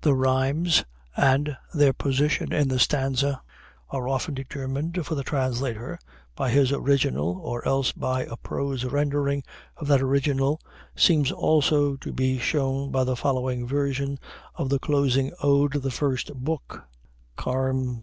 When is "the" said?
2.66-2.80, 5.14-5.22, 13.04-13.14, 14.70-14.80, 15.82-15.92